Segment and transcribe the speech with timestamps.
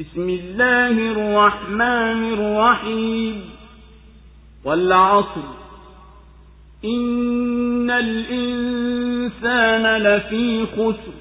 [0.00, 3.40] بسم الله الرحمن الرحيم.
[4.64, 5.48] والعصر.
[6.84, 11.14] إن الإنسان لفي خسر.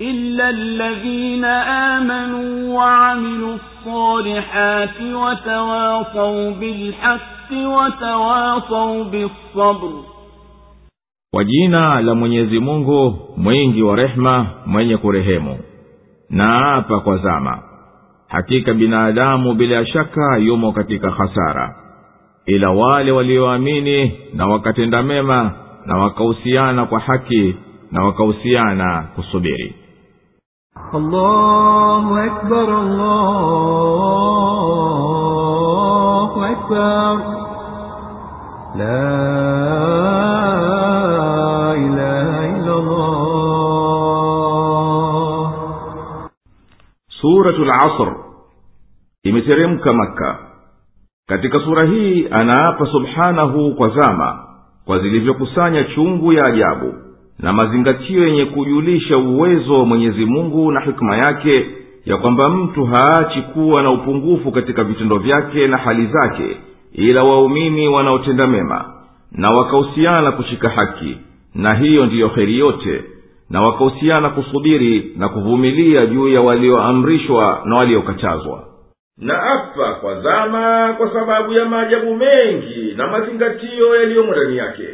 [0.00, 1.44] إلا الذين
[1.94, 9.90] آمنوا وعملوا الصالحات وتواصوا بالحق وتواصوا بالصبر.
[12.14, 15.58] Mwenyezi mungu mwingi wa rehema mwenye kurehemu.
[16.30, 17.58] na apa kwa zama
[18.28, 21.74] hakika binadamu bila shaka yumo katika hasara
[22.46, 25.52] ila wale walioamini na wakatenda mema
[25.86, 27.56] na wakahusiana kwa haki
[27.92, 29.74] na wakahusiana kusubiri
[30.94, 32.70] Allahu akbar,
[35.84, 37.18] Allahu akbar.
[38.76, 39.43] La
[47.24, 48.14] suratu asr.
[49.22, 50.38] Imeteremka makka.
[51.26, 54.44] Katika sura hii anaapa subhanahu kwa zama
[54.84, 56.94] kwa zilivyokusanya chungu ya ajabu
[57.38, 61.66] na mazingatio yenye kujulisha uwezo wa mwenyezi mungu na hikma yake
[62.04, 66.56] ya kwamba mtu haachi kuwa na upungufu katika vitendo vyake na hali zake
[66.92, 68.84] ila waumini wanaotenda mema
[69.32, 71.18] na wakahusiana kushika haki
[71.54, 73.04] na hiyo ndiyo heri yote
[73.54, 78.64] na wakahusiana kusubiri na kuvumilia juu ya walioamrishwa na waliokatazwa.
[79.18, 84.88] Na apa kwa zama kwa sababu ya maajabu mengi na mazingatio yaliyomo ndani yake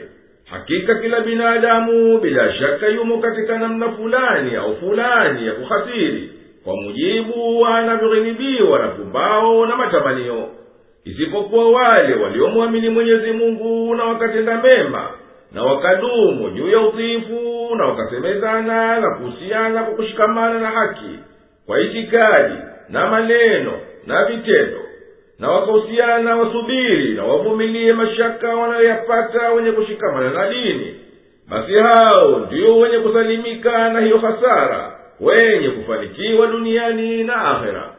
[0.50, 6.30] hakika kila binadamu bila shaka yumo katika namna fulani au fulani ya kuhasiri
[6.64, 10.48] kwa mujibu wa anavyoghilibiwa na pumbao na matamanio
[11.04, 15.10] isipokuwa wale waliomwamini mwenyezi mungu na wakatenda mema
[15.52, 21.18] na wakadumu juu ya utiifu na wakasemezana na kuhusiana kwa kushikamana na haki
[21.66, 22.54] kwa itikadi
[22.88, 23.72] na maneno
[24.06, 24.78] na vitendo
[25.38, 30.94] na wakahusiana wasubiri na wavumilie mashaka wanayoyapata wenye kushikamana na dini.
[31.48, 37.90] Basi hao ndio wenye kusalimika na hiyo hasara wenye kufanikiwa duniani na akhera